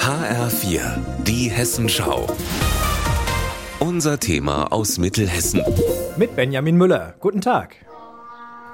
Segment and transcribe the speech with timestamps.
[0.00, 0.80] HR4,
[1.22, 2.26] die Hessenschau.
[3.78, 5.62] Unser Thema aus Mittelhessen.
[6.16, 7.14] Mit Benjamin Müller.
[7.20, 7.76] Guten Tag.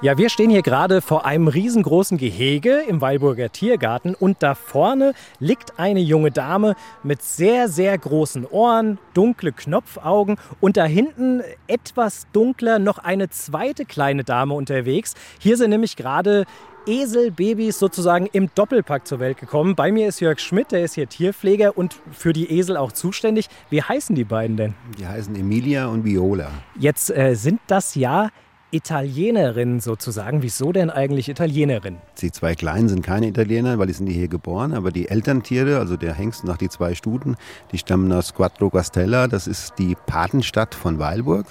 [0.01, 5.13] Ja, wir stehen hier gerade vor einem riesengroßen Gehege im Weilburger Tiergarten und da vorne
[5.39, 12.27] liegt eine junge Dame mit sehr, sehr großen Ohren, dunkle Knopfaugen und da hinten etwas
[12.33, 15.13] dunkler noch eine zweite kleine Dame unterwegs.
[15.39, 16.45] Hier sind nämlich gerade
[16.87, 19.75] Eselbabys sozusagen im Doppelpack zur Welt gekommen.
[19.75, 23.47] Bei mir ist Jörg Schmidt, der ist hier Tierpfleger und für die Esel auch zuständig.
[23.69, 24.73] Wie heißen die beiden denn?
[24.97, 26.49] Die heißen Emilia und Viola.
[26.77, 28.29] Jetzt äh, sind das ja
[28.71, 30.43] Italienerin sozusagen.
[30.43, 31.97] Wieso denn eigentlich Italienerin?
[32.19, 35.95] Die zwei Kleinen sind keine Italiener, weil die sind hier geboren, aber die Elterntiere, also
[35.95, 37.37] der Hengst nach die zwei Stuten,
[37.71, 41.45] die stammen aus Quattro Castella, das ist die Patenstadt von Weilburg.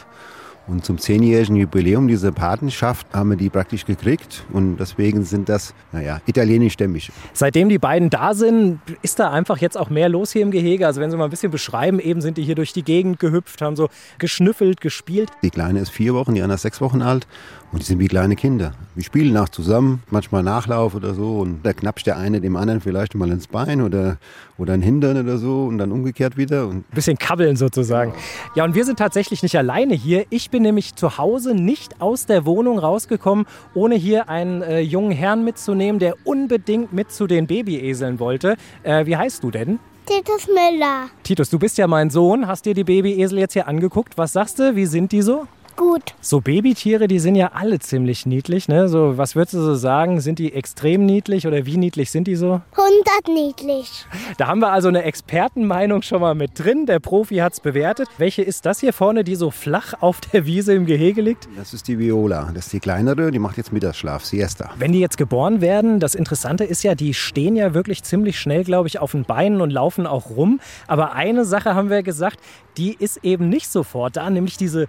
[0.67, 4.45] Und zum zehnjährigen Jubiläum dieser Patenschaft haben wir die praktisch gekriegt.
[4.51, 7.13] Und deswegen sind das, naja, italienischstämmig.
[7.35, 10.87] Seitdem die beiden da sind, ist da einfach jetzt auch mehr los hier im Gehege.
[10.87, 13.61] Also wenn Sie mal ein bisschen beschreiben, eben sind die hier durch die Gegend gehüpft,
[13.61, 15.31] haben so geschnüffelt, gespielt.
[15.43, 17.27] Die Kleine ist vier Wochen, die andere ist sechs Wochen alt.
[17.75, 18.73] Und die sind wie kleine Kinder.
[18.95, 21.41] Wir spielen nach zusammen, manchmal Nachlauf oder so.
[21.41, 24.19] Und da knappst der eine dem anderen vielleicht mal ins Bein oder,
[24.59, 26.69] oder ein Hintern oder so und dann umgekehrt wieder.
[26.69, 28.15] Und ein bisschen kabbeln sozusagen.
[28.55, 30.25] Ja, und wir sind tatsächlich nicht alleine hier.
[30.31, 35.11] Ich bin nämlich zu Hause nicht aus der Wohnung rausgekommen, ohne hier einen äh, jungen
[35.11, 38.55] Herrn mitzunehmen, der unbedingt mit zu den Babyeseln wollte.
[38.85, 39.81] Äh, wie heißt du denn?
[40.07, 41.09] Titus Müller.
[41.25, 44.17] Titus, du bist ja mein Sohn, hast dir die Babyesel jetzt hier angeguckt.
[44.17, 45.49] Was sagst du, wie sind die so?
[45.77, 46.15] Gut.
[46.21, 48.69] So Babytiere, die sind ja alle ziemlich niedlich.
[48.69, 48.89] Ne?
[48.89, 50.21] So, was würdest du so sagen?
[50.21, 52.61] Sind die extrem niedlich oder wie niedlich sind die so?
[52.73, 54.07] 100 niedlich.
[54.39, 56.87] Da haben wir also eine Expertenmeinung schon mal mit drin.
[56.87, 58.09] Der Profi hat es bewertet.
[58.19, 61.49] Welche ist das hier vorne, die so flach auf der Wiese im Gehege liegt?
[61.57, 62.51] Das ist die Viola.
[62.55, 64.71] Das ist die kleinere, die macht jetzt Mittagsschlaf, Siesta.
[64.79, 68.65] Wenn die jetzt geboren werden, das Interessante ist ja, die stehen ja wirklich ziemlich schnell,
[68.65, 70.61] glaube ich, auf den Beinen und laufen auch rum.
[70.87, 72.39] Aber eine Sache haben wir gesagt,
[72.77, 74.87] die ist eben nicht sofort da, nämlich diese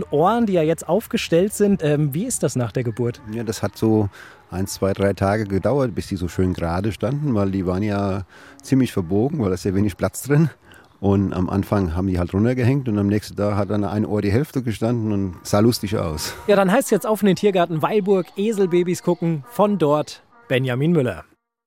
[0.00, 1.82] großen Ohren, die ja jetzt aufgestellt sind.
[1.82, 3.20] Ähm, wie ist das nach der Geburt?
[3.32, 4.08] Ja, das hat so
[4.50, 8.22] ein, zwei, drei Tage gedauert, bis die so schön gerade standen, weil die waren ja
[8.62, 10.50] ziemlich verbogen, weil da ist ja wenig Platz drin.
[11.00, 14.22] Und am Anfang haben die halt runtergehängt und am nächsten Tag hat dann ein Ohr
[14.22, 16.32] die Hälfte gestanden und sah lustig aus.
[16.46, 20.92] Ja, dann heißt es jetzt auf in den Tiergarten Weilburg, Eselbabys gucken, von dort Benjamin
[20.92, 21.24] Müller.